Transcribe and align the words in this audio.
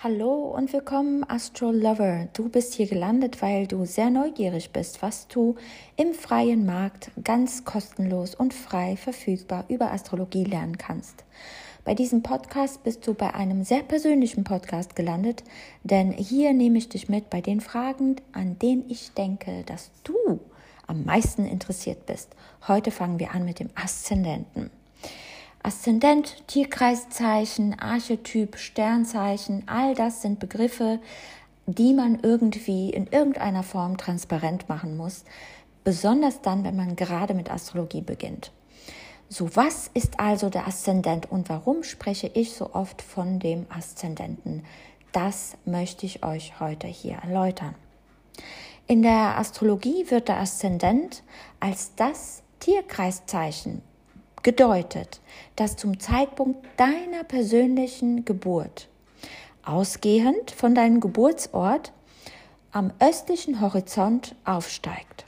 Hallo 0.00 0.54
und 0.56 0.72
willkommen, 0.72 1.28
Astro 1.28 1.72
Lover. 1.72 2.28
Du 2.32 2.48
bist 2.48 2.74
hier 2.74 2.86
gelandet, 2.86 3.42
weil 3.42 3.66
du 3.66 3.84
sehr 3.84 4.10
neugierig 4.10 4.70
bist, 4.70 5.02
was 5.02 5.26
du 5.26 5.56
im 5.96 6.14
freien 6.14 6.64
Markt 6.64 7.10
ganz 7.24 7.64
kostenlos 7.64 8.36
und 8.36 8.54
frei 8.54 8.96
verfügbar 8.96 9.64
über 9.66 9.90
Astrologie 9.90 10.44
lernen 10.44 10.78
kannst. 10.78 11.24
Bei 11.84 11.96
diesem 11.96 12.22
Podcast 12.22 12.84
bist 12.84 13.08
du 13.08 13.14
bei 13.14 13.34
einem 13.34 13.64
sehr 13.64 13.82
persönlichen 13.82 14.44
Podcast 14.44 14.94
gelandet, 14.94 15.42
denn 15.82 16.12
hier 16.12 16.52
nehme 16.52 16.78
ich 16.78 16.88
dich 16.88 17.08
mit 17.08 17.28
bei 17.28 17.40
den 17.40 17.60
Fragen, 17.60 18.14
an 18.30 18.56
denen 18.60 18.88
ich 18.88 19.10
denke, 19.14 19.64
dass 19.66 19.90
du 20.04 20.38
am 20.86 21.06
meisten 21.06 21.44
interessiert 21.44 22.06
bist. 22.06 22.36
Heute 22.68 22.92
fangen 22.92 23.18
wir 23.18 23.32
an 23.32 23.44
mit 23.44 23.58
dem 23.58 23.70
Aszendenten. 23.74 24.70
Aszendent, 25.68 26.46
Tierkreiszeichen, 26.46 27.78
Archetyp, 27.78 28.56
Sternzeichen, 28.56 29.64
all 29.66 29.94
das 29.94 30.22
sind 30.22 30.40
Begriffe, 30.40 30.98
die 31.66 31.92
man 31.92 32.20
irgendwie 32.22 32.88
in 32.88 33.06
irgendeiner 33.08 33.62
Form 33.62 33.98
transparent 33.98 34.70
machen 34.70 34.96
muss, 34.96 35.24
besonders 35.84 36.40
dann, 36.40 36.64
wenn 36.64 36.74
man 36.74 36.96
gerade 36.96 37.34
mit 37.34 37.50
Astrologie 37.50 38.00
beginnt. 38.00 38.50
So, 39.28 39.54
was 39.56 39.90
ist 39.92 40.18
also 40.18 40.48
der 40.48 40.66
Aszendent 40.66 41.30
und 41.30 41.50
warum 41.50 41.82
spreche 41.82 42.30
ich 42.32 42.54
so 42.54 42.72
oft 42.72 43.02
von 43.02 43.38
dem 43.38 43.66
Aszendenten? 43.68 44.64
Das 45.12 45.58
möchte 45.66 46.06
ich 46.06 46.24
euch 46.24 46.60
heute 46.60 46.86
hier 46.86 47.16
erläutern. 47.16 47.74
In 48.86 49.02
der 49.02 49.36
Astrologie 49.36 50.10
wird 50.10 50.28
der 50.28 50.38
Aszendent 50.38 51.22
als 51.60 51.94
das 51.94 52.42
Tierkreiszeichen 52.58 53.82
gedeutet, 54.48 55.20
dass 55.56 55.76
zum 55.76 56.00
Zeitpunkt 56.00 56.66
deiner 56.78 57.22
persönlichen 57.22 58.24
Geburt, 58.24 58.88
ausgehend 59.62 60.52
von 60.52 60.74
deinem 60.74 61.00
Geburtsort, 61.00 61.92
am 62.72 62.90
östlichen 62.98 63.60
Horizont 63.60 64.34
aufsteigt. 64.46 65.26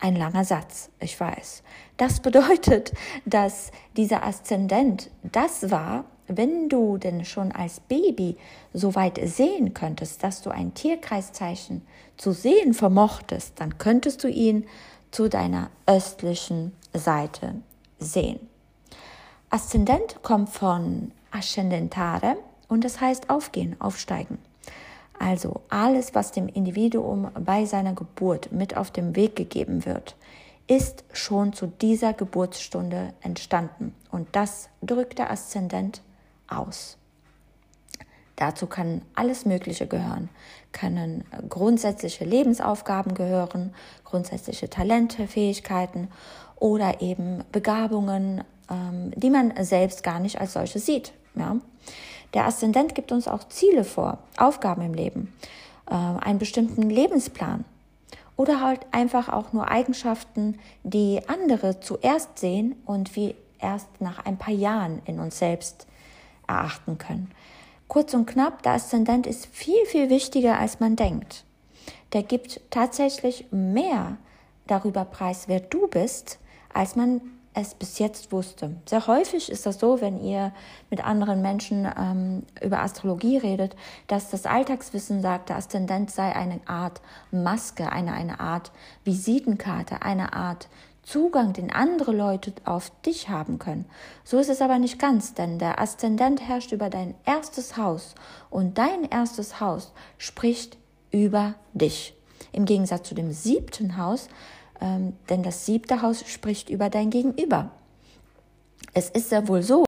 Ein 0.00 0.16
langer 0.16 0.44
Satz, 0.44 0.90
ich 0.98 1.20
weiß. 1.20 1.62
Das 1.96 2.18
bedeutet, 2.26 2.92
dass 3.24 3.70
dieser 3.96 4.24
Aszendent 4.24 5.10
das 5.22 5.70
war, 5.70 6.04
wenn 6.26 6.68
du 6.68 6.98
denn 6.98 7.24
schon 7.24 7.52
als 7.52 7.78
Baby 7.78 8.36
so 8.72 8.96
weit 8.96 9.20
sehen 9.22 9.74
könntest, 9.74 10.24
dass 10.24 10.42
du 10.42 10.50
ein 10.50 10.74
Tierkreiszeichen 10.74 11.86
zu 12.16 12.32
sehen 12.32 12.74
vermochtest, 12.74 13.60
dann 13.60 13.78
könntest 13.78 14.24
du 14.24 14.28
ihn 14.28 14.66
zu 15.12 15.28
deiner 15.28 15.70
östlichen 15.86 16.72
Seite 16.92 17.54
sehen. 18.00 18.40
Aszendent 19.50 20.22
kommt 20.22 20.50
von 20.50 21.12
ascendentare 21.30 22.36
und 22.68 22.84
das 22.84 23.00
heißt 23.00 23.30
aufgehen, 23.30 23.76
aufsteigen. 23.80 24.38
Also 25.18 25.62
alles, 25.68 26.14
was 26.14 26.32
dem 26.32 26.48
Individuum 26.48 27.30
bei 27.38 27.64
seiner 27.64 27.94
Geburt 27.94 28.52
mit 28.52 28.76
auf 28.76 28.90
den 28.90 29.16
Weg 29.16 29.36
gegeben 29.36 29.86
wird, 29.86 30.16
ist 30.66 31.04
schon 31.12 31.52
zu 31.52 31.68
dieser 31.68 32.12
Geburtsstunde 32.12 33.14
entstanden 33.22 33.94
und 34.10 34.28
das 34.32 34.68
drückt 34.82 35.18
der 35.18 35.30
Aszendent 35.30 36.02
aus. 36.48 36.98
Dazu 38.34 38.66
kann 38.66 39.00
alles 39.14 39.46
Mögliche 39.46 39.86
gehören, 39.86 40.28
können 40.72 41.24
grundsätzliche 41.48 42.24
Lebensaufgaben 42.24 43.14
gehören, 43.14 43.72
grundsätzliche 44.04 44.68
Talente, 44.68 45.26
Fähigkeiten 45.26 46.08
oder 46.56 47.00
eben 47.00 47.44
Begabungen, 47.52 48.44
ähm, 48.70 49.12
die 49.14 49.30
man 49.30 49.52
selbst 49.64 50.02
gar 50.02 50.20
nicht 50.20 50.40
als 50.40 50.52
solche 50.52 50.78
sieht. 50.78 51.12
Ja? 51.34 51.56
Der 52.34 52.46
Aszendent 52.46 52.94
gibt 52.94 53.12
uns 53.12 53.28
auch 53.28 53.48
Ziele 53.48 53.84
vor, 53.84 54.18
Aufgaben 54.36 54.82
im 54.82 54.94
Leben, 54.94 55.32
äh, 55.88 55.94
einen 55.94 56.38
bestimmten 56.38 56.90
Lebensplan 56.90 57.64
oder 58.36 58.60
halt 58.60 58.80
einfach 58.90 59.28
auch 59.28 59.52
nur 59.52 59.68
Eigenschaften, 59.68 60.58
die 60.82 61.20
andere 61.26 61.80
zuerst 61.80 62.38
sehen 62.38 62.74
und 62.84 63.16
wir 63.16 63.34
erst 63.58 63.88
nach 64.00 64.24
ein 64.24 64.36
paar 64.36 64.54
Jahren 64.54 65.00
in 65.06 65.18
uns 65.18 65.38
selbst 65.38 65.86
erachten 66.46 66.98
können. 66.98 67.30
Kurz 67.88 68.14
und 68.14 68.26
knapp, 68.26 68.62
der 68.62 68.72
Aszendent 68.72 69.26
ist 69.26 69.46
viel, 69.46 69.86
viel 69.86 70.10
wichtiger, 70.10 70.58
als 70.58 70.80
man 70.80 70.96
denkt. 70.96 71.44
Der 72.12 72.22
gibt 72.22 72.60
tatsächlich 72.70 73.46
mehr 73.50 74.16
darüber 74.66 75.04
preis, 75.04 75.44
wer 75.46 75.60
du 75.60 75.86
bist, 75.86 76.38
als 76.72 76.96
man 76.96 77.20
es 77.56 77.74
bis 77.74 77.98
jetzt 77.98 78.32
wusste. 78.32 78.76
Sehr 78.84 79.06
häufig 79.06 79.50
ist 79.50 79.64
das 79.64 79.80
so, 79.80 80.02
wenn 80.02 80.22
ihr 80.22 80.52
mit 80.90 81.04
anderen 81.04 81.40
Menschen 81.40 81.88
ähm, 81.98 82.42
über 82.62 82.80
Astrologie 82.80 83.38
redet, 83.38 83.74
dass 84.08 84.28
das 84.28 84.44
Alltagswissen 84.44 85.22
sagt, 85.22 85.48
der 85.48 85.56
Aszendent 85.56 86.10
sei 86.10 86.36
eine 86.36 86.60
Art 86.66 87.00
Maske, 87.30 87.90
eine, 87.90 88.12
eine 88.12 88.40
Art 88.40 88.72
Visitenkarte, 89.04 90.02
eine 90.02 90.34
Art 90.34 90.68
Zugang, 91.02 91.54
den 91.54 91.72
andere 91.72 92.12
Leute 92.12 92.52
auf 92.64 92.90
dich 93.06 93.30
haben 93.30 93.58
können. 93.58 93.86
So 94.22 94.38
ist 94.38 94.50
es 94.50 94.60
aber 94.60 94.78
nicht 94.78 94.98
ganz, 94.98 95.32
denn 95.32 95.58
der 95.58 95.80
Aszendent 95.80 96.46
herrscht 96.46 96.72
über 96.72 96.90
dein 96.90 97.14
erstes 97.24 97.78
Haus 97.78 98.16
und 98.50 98.76
dein 98.76 99.04
erstes 99.04 99.60
Haus 99.60 99.92
spricht 100.18 100.76
über 101.10 101.54
dich. 101.72 102.14
Im 102.52 102.66
Gegensatz 102.66 103.08
zu 103.08 103.14
dem 103.14 103.32
siebten 103.32 103.96
Haus 103.96 104.28
ähm, 104.80 105.14
denn 105.28 105.42
das 105.42 105.66
siebte 105.66 106.02
Haus 106.02 106.24
spricht 106.26 106.70
über 106.70 106.90
dein 106.90 107.10
Gegenüber. 107.10 107.70
Es 108.94 109.10
ist 109.10 109.30
ja 109.32 109.46
wohl 109.48 109.62
so, 109.62 109.84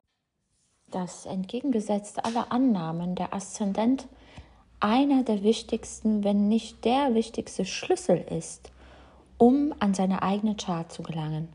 dass 0.91 1.25
entgegengesetzt 1.25 2.25
aller 2.25 2.51
Annahmen 2.51 3.15
der 3.15 3.33
Aszendent 3.33 4.07
einer 4.79 5.23
der 5.23 5.43
wichtigsten, 5.43 6.23
wenn 6.23 6.47
nicht 6.47 6.85
der 6.85 7.13
wichtigste 7.13 7.65
Schlüssel 7.65 8.17
ist, 8.17 8.71
um 9.37 9.73
an 9.79 9.93
seine 9.93 10.23
eigene 10.23 10.55
Chart 10.55 10.91
zu 10.91 11.03
gelangen. 11.03 11.49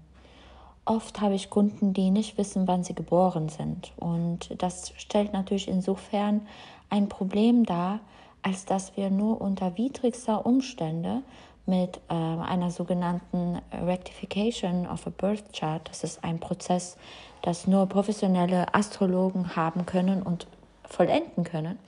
Oft 0.84 1.20
habe 1.22 1.34
ich 1.34 1.48
Kunden, 1.48 1.94
die 1.94 2.10
nicht 2.10 2.36
wissen, 2.36 2.68
wann 2.68 2.84
sie 2.84 2.94
geboren 2.94 3.48
sind. 3.48 3.92
Und 3.96 4.50
das 4.62 4.92
stellt 4.98 5.32
natürlich 5.32 5.68
insofern 5.68 6.46
ein 6.90 7.08
Problem 7.08 7.64
dar, 7.64 8.00
als 8.42 8.66
dass 8.66 8.94
wir 8.96 9.08
nur 9.08 9.40
unter 9.40 9.78
widrigster 9.78 10.44
Umstände 10.44 11.22
mit 11.66 12.00
äh, 12.08 12.14
einer 12.14 12.70
sogenannten 12.70 13.60
Rectification 13.72 14.86
of 14.86 15.06
a 15.06 15.10
Birth 15.10 15.52
Chart. 15.52 15.86
Das 15.88 16.04
ist 16.04 16.22
ein 16.22 16.38
Prozess, 16.38 16.96
das 17.42 17.66
nur 17.66 17.86
professionelle 17.86 18.74
Astrologen 18.74 19.56
haben 19.56 19.86
können 19.86 20.22
und 20.22 20.46
vollenden 20.84 21.44
können. 21.44 21.78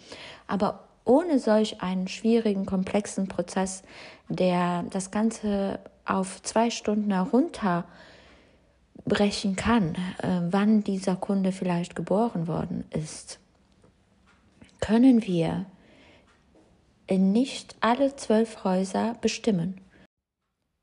Aber 0.46 0.84
ohne 1.04 1.38
solch 1.38 1.82
einen 1.82 2.08
schwierigen, 2.08 2.66
komplexen 2.66 3.28
Prozess, 3.28 3.82
der 4.28 4.84
das 4.90 5.10
Ganze 5.10 5.78
auf 6.04 6.42
zwei 6.42 6.70
Stunden 6.70 7.12
herunterbrechen 7.12 7.86
kann, 9.56 9.94
äh, 10.22 10.40
wann 10.50 10.84
dieser 10.84 11.16
Kunde 11.16 11.52
vielleicht 11.52 11.94
geboren 11.94 12.48
worden 12.48 12.84
ist, 12.90 13.38
können 14.80 15.26
wir 15.26 15.66
nicht 17.10 17.76
alle 17.80 18.16
zwölf 18.16 18.64
Häuser 18.64 19.16
bestimmen. 19.20 19.80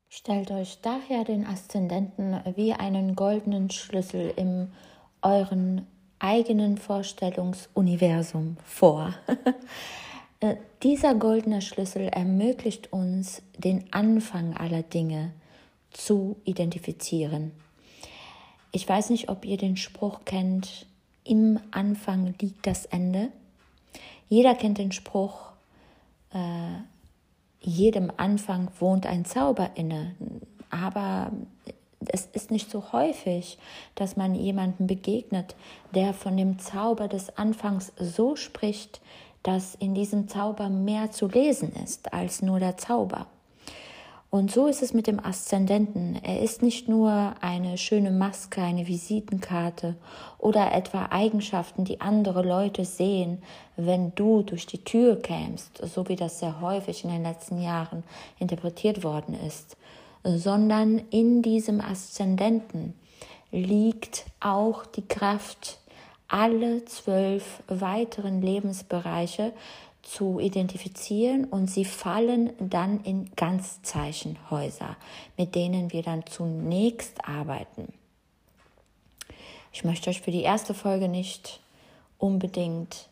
Stellt 0.08 0.50
euch 0.50 0.78
daher 0.80 1.24
den 1.24 1.44
Aszendenten 1.46 2.40
wie 2.56 2.72
einen 2.72 3.16
goldenen 3.16 3.70
Schlüssel 3.70 4.32
im 4.36 4.68
euren 5.22 5.86
eigenen 6.18 6.78
Vorstellungsuniversum 6.78 8.56
vor. 8.64 9.14
Äh, 10.40 10.56
dieser 10.82 11.14
goldene 11.14 11.62
Schlüssel 11.62 12.08
ermöglicht 12.08 12.92
uns, 12.92 13.40
den 13.56 13.84
Anfang 13.92 14.54
aller 14.56 14.82
Dinge 14.82 15.32
zu 15.90 16.36
identifizieren. 16.44 17.52
Ich 18.72 18.86
weiß 18.86 19.10
nicht, 19.10 19.28
ob 19.28 19.44
ihr 19.44 19.56
den 19.56 19.76
Spruch 19.76 20.24
kennt, 20.24 20.86
im 21.22 21.60
Anfang 21.70 22.34
liegt 22.40 22.66
das 22.66 22.84
Ende. 22.84 23.30
Jeder 24.28 24.54
kennt 24.54 24.78
den 24.78 24.92
Spruch, 24.92 25.53
äh, 26.34 26.82
jedem 27.60 28.12
Anfang 28.16 28.70
wohnt 28.78 29.06
ein 29.06 29.24
Zauber 29.24 29.70
inne, 29.74 30.14
aber 30.70 31.32
es 32.06 32.26
ist 32.26 32.50
nicht 32.50 32.70
so 32.70 32.92
häufig, 32.92 33.58
dass 33.94 34.16
man 34.16 34.34
jemanden 34.34 34.86
begegnet, 34.86 35.56
der 35.94 36.12
von 36.12 36.36
dem 36.36 36.58
Zauber 36.58 37.08
des 37.08 37.36
Anfangs 37.38 37.92
so 37.96 38.36
spricht, 38.36 39.00
dass 39.42 39.74
in 39.74 39.94
diesem 39.94 40.28
Zauber 40.28 40.68
mehr 40.68 41.10
zu 41.10 41.28
lesen 41.28 41.72
ist 41.82 42.12
als 42.12 42.42
nur 42.42 42.60
der 42.60 42.76
Zauber. 42.76 43.26
Und 44.34 44.50
so 44.50 44.66
ist 44.66 44.82
es 44.82 44.92
mit 44.92 45.06
dem 45.06 45.24
Aszendenten. 45.24 46.18
Er 46.24 46.42
ist 46.42 46.60
nicht 46.60 46.88
nur 46.88 47.34
eine 47.40 47.78
schöne 47.78 48.10
Maske, 48.10 48.62
eine 48.62 48.88
Visitenkarte 48.88 49.94
oder 50.38 50.72
etwa 50.72 51.06
Eigenschaften, 51.10 51.84
die 51.84 52.00
andere 52.00 52.42
Leute 52.42 52.84
sehen, 52.84 53.44
wenn 53.76 54.12
du 54.16 54.42
durch 54.42 54.66
die 54.66 54.82
Tür 54.82 55.22
kämst, 55.22 55.78
so 55.86 56.08
wie 56.08 56.16
das 56.16 56.40
sehr 56.40 56.60
häufig 56.60 57.04
in 57.04 57.10
den 57.10 57.22
letzten 57.22 57.62
Jahren 57.62 58.02
interpretiert 58.40 59.04
worden 59.04 59.38
ist, 59.46 59.76
sondern 60.24 60.98
in 61.10 61.40
diesem 61.40 61.80
Aszendenten 61.80 62.94
liegt 63.52 64.24
auch 64.40 64.84
die 64.84 65.06
Kraft, 65.06 65.78
alle 66.26 66.84
zwölf 66.86 67.62
weiteren 67.68 68.42
Lebensbereiche 68.42 69.52
zu 70.04 70.38
identifizieren 70.38 71.44
und 71.44 71.70
sie 71.70 71.84
fallen 71.84 72.52
dann 72.58 73.02
in 73.04 73.30
Ganzzeichenhäuser, 73.36 74.96
mit 75.36 75.54
denen 75.54 75.92
wir 75.92 76.02
dann 76.02 76.26
zunächst 76.26 77.26
arbeiten. 77.26 77.92
Ich 79.72 79.84
möchte 79.84 80.10
euch 80.10 80.20
für 80.20 80.30
die 80.30 80.42
erste 80.42 80.74
Folge 80.74 81.08
nicht 81.08 81.60
unbedingt 82.18 83.08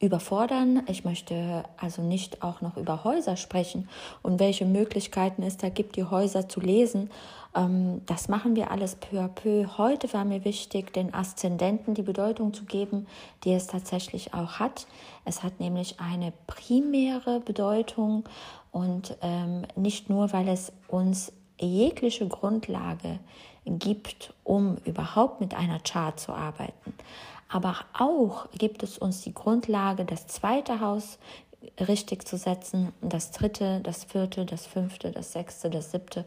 überfordern. 0.00 0.82
Ich 0.86 1.04
möchte 1.04 1.64
also 1.76 2.02
nicht 2.02 2.42
auch 2.42 2.60
noch 2.60 2.76
über 2.76 3.04
Häuser 3.04 3.36
sprechen 3.36 3.88
und 4.22 4.38
welche 4.38 4.64
Möglichkeiten 4.64 5.42
es 5.42 5.56
da 5.56 5.68
gibt, 5.68 5.96
die 5.96 6.04
Häuser 6.04 6.48
zu 6.48 6.60
lesen. 6.60 7.10
Ähm, 7.54 8.02
das 8.06 8.28
machen 8.28 8.54
wir 8.54 8.70
alles 8.70 8.94
peu 8.94 9.20
à 9.20 9.28
peu. 9.28 9.66
Heute 9.76 10.12
war 10.12 10.24
mir 10.24 10.44
wichtig, 10.44 10.92
den 10.92 11.12
Aszendenten 11.14 11.94
die 11.94 12.02
Bedeutung 12.02 12.54
zu 12.54 12.64
geben, 12.64 13.06
die 13.44 13.52
es 13.52 13.66
tatsächlich 13.66 14.34
auch 14.34 14.60
hat. 14.60 14.86
Es 15.24 15.42
hat 15.42 15.58
nämlich 15.58 15.98
eine 15.98 16.32
primäre 16.46 17.40
Bedeutung 17.40 18.24
und 18.70 19.16
ähm, 19.22 19.62
nicht 19.74 20.08
nur, 20.10 20.32
weil 20.32 20.48
es 20.48 20.72
uns 20.86 21.32
jegliche 21.60 22.28
Grundlage 22.28 23.18
gibt, 23.64 24.32
um 24.44 24.76
überhaupt 24.84 25.40
mit 25.40 25.54
einer 25.54 25.80
Chart 25.80 26.18
zu 26.18 26.32
arbeiten, 26.32 26.94
aber 27.48 27.76
auch 27.92 28.50
gibt 28.52 28.82
es 28.82 28.98
uns 28.98 29.22
die 29.22 29.34
Grundlage, 29.34 30.04
das 30.04 30.26
zweite 30.26 30.80
Haus 30.80 31.18
richtig 31.80 32.26
zu 32.26 32.36
setzen, 32.36 32.92
das 33.00 33.30
dritte, 33.30 33.80
das 33.80 34.04
vierte, 34.04 34.44
das 34.44 34.66
fünfte, 34.66 35.10
das 35.10 35.32
sechste, 35.32 35.70
das 35.70 35.90
siebte 35.90 36.24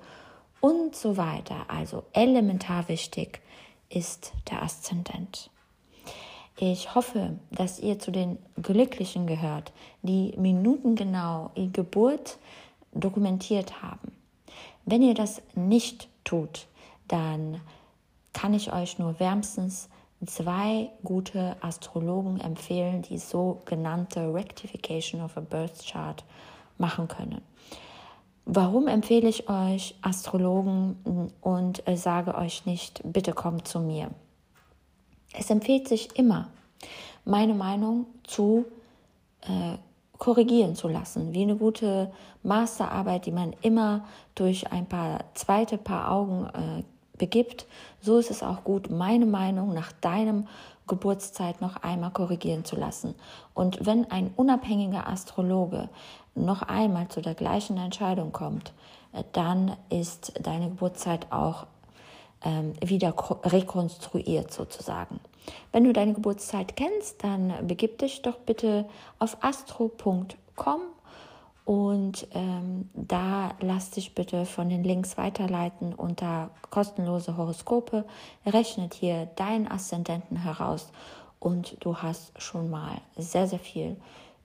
und 0.59 0.95
so 0.95 1.17
weiter. 1.17 1.65
Also 1.67 2.03
elementar 2.13 2.87
wichtig 2.87 3.41
ist 3.89 4.33
der 4.49 4.63
Aszendent. 4.63 5.49
Ich 6.57 6.93
hoffe, 6.93 7.39
dass 7.49 7.79
ihr 7.79 7.97
zu 7.97 8.11
den 8.11 8.37
Glücklichen 8.61 9.25
gehört, 9.25 9.71
die 10.01 10.33
minutengenau 10.37 11.51
ihre 11.55 11.69
Geburt 11.69 12.37
dokumentiert 12.93 13.81
haben. 13.81 14.11
Wenn 14.85 15.01
ihr 15.01 15.13
das 15.13 15.41
nicht 15.55 16.07
tut, 16.23 16.67
dann 17.07 17.61
kann 18.33 18.53
ich 18.53 18.71
euch 18.73 18.99
nur 18.99 19.19
wärmstens 19.19 19.89
zwei 20.25 20.89
gute 21.03 21.55
Astrologen 21.61 22.39
empfehlen, 22.39 23.01
die 23.01 23.17
sogenannte 23.17 24.33
Rectification 24.33 25.21
of 25.21 25.37
a 25.37 25.41
Birth 25.41 25.85
Chart 25.85 26.23
machen 26.77 27.07
können. 27.07 27.41
Warum 28.45 28.87
empfehle 28.87 29.29
ich 29.29 29.49
euch 29.49 29.95
Astrologen 30.01 31.31
und 31.41 31.83
sage 31.95 32.35
euch 32.35 32.65
nicht, 32.65 33.01
bitte 33.03 33.33
kommt 33.33 33.67
zu 33.67 33.79
mir? 33.79 34.09
Es 35.33 35.49
empfiehlt 35.49 35.87
sich 35.87 36.17
immer, 36.17 36.49
meine 37.23 37.53
Meinung 37.53 38.07
zu 38.23 38.65
äh, 39.41 39.77
korrigieren 40.17 40.75
zu 40.75 40.87
lassen, 40.87 41.33
wie 41.33 41.43
eine 41.43 41.55
gute 41.55 42.11
Masterarbeit, 42.43 43.25
die 43.25 43.31
man 43.31 43.55
immer 43.61 44.05
durch 44.35 44.71
ein 44.71 44.85
paar 44.85 45.23
zweite 45.33 45.77
Paar 45.77 46.11
Augen 46.11 46.45
äh, 46.45 46.83
begibt, 47.21 47.67
so 48.01 48.17
ist 48.17 48.31
es 48.31 48.41
auch 48.41 48.63
gut, 48.63 48.89
meine 48.89 49.27
Meinung 49.27 49.75
nach 49.75 49.91
deinem 49.91 50.47
Geburtszeit 50.87 51.61
noch 51.61 51.77
einmal 51.83 52.09
korrigieren 52.09 52.65
zu 52.65 52.75
lassen. 52.75 53.13
Und 53.53 53.85
wenn 53.85 54.09
ein 54.09 54.33
unabhängiger 54.35 55.07
Astrologe 55.07 55.87
noch 56.33 56.63
einmal 56.63 57.09
zu 57.09 57.21
der 57.21 57.35
gleichen 57.35 57.77
Entscheidung 57.77 58.31
kommt, 58.31 58.73
dann 59.33 59.77
ist 59.89 60.33
deine 60.41 60.69
Geburtszeit 60.69 61.31
auch 61.31 61.67
ähm, 62.43 62.73
wieder 62.83 63.13
rekonstruiert 63.43 64.51
sozusagen. 64.51 65.19
Wenn 65.71 65.83
du 65.83 65.93
deine 65.93 66.13
Geburtszeit 66.13 66.75
kennst, 66.75 67.23
dann 67.23 67.53
begib 67.67 67.99
dich 67.99 68.23
doch 68.23 68.37
bitte 68.37 68.89
auf 69.19 69.37
astro.com 69.41 70.81
und 71.71 72.27
ähm, 72.33 72.89
da 72.93 73.51
lass 73.61 73.91
dich 73.91 74.13
bitte 74.13 74.45
von 74.45 74.67
den 74.67 74.83
Links 74.83 75.17
weiterleiten 75.17 75.93
unter 75.93 76.49
kostenlose 76.69 77.37
Horoskope. 77.37 78.03
Rechnet 78.45 78.93
hier 78.93 79.27
deinen 79.37 79.71
Aszendenten 79.71 80.35
heraus 80.35 80.91
und 81.39 81.77
du 81.79 81.95
hast 81.95 82.33
schon 82.41 82.69
mal 82.69 82.97
sehr, 83.15 83.47
sehr 83.47 83.59
viel 83.59 83.95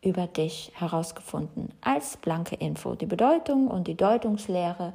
über 0.02 0.28
dich 0.28 0.70
herausgefunden 0.76 1.70
als 1.81 2.17
blanke 2.17 2.55
Info. 2.55 2.94
Die 2.94 3.06
Bedeutung 3.06 3.67
und 3.67 3.88
die 3.88 3.96
Deutungslehre 3.96 4.93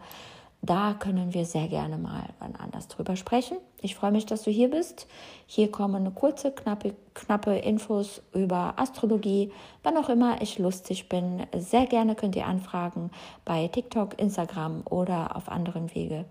da 0.61 0.93
können 0.93 1.33
wir 1.33 1.45
sehr 1.45 1.67
gerne 1.67 1.97
mal 1.97 2.29
wann 2.39 2.55
anders 2.55 2.87
drüber 2.87 3.15
sprechen. 3.15 3.57
Ich 3.81 3.95
freue 3.95 4.11
mich, 4.11 4.27
dass 4.27 4.43
du 4.43 4.51
hier 4.51 4.69
bist. 4.69 5.07
Hier 5.47 5.71
kommen 5.71 6.13
kurze, 6.13 6.51
knappe, 6.51 6.93
knappe 7.15 7.57
Infos 7.57 8.21
über 8.33 8.75
Astrologie, 8.77 9.51
wann 9.81 9.97
auch 9.97 10.09
immer 10.09 10.41
ich 10.41 10.59
lustig 10.59 11.09
bin. 11.09 11.47
Sehr 11.57 11.87
gerne 11.87 12.15
könnt 12.15 12.35
ihr 12.35 12.45
anfragen 12.45 13.09
bei 13.43 13.67
TikTok, 13.67 14.19
Instagram 14.19 14.83
oder 14.85 15.35
auf 15.35 15.49
anderen 15.49 15.93
Wege 15.95 16.25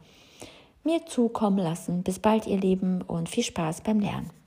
mir 0.85 1.05
zukommen 1.07 1.59
lassen. 1.59 2.03
Bis 2.03 2.19
bald, 2.19 2.47
ihr 2.47 2.59
Lieben, 2.59 3.03
und 3.03 3.29
viel 3.29 3.45
Spaß 3.45 3.83
beim 3.83 4.01
Lernen. 4.01 4.40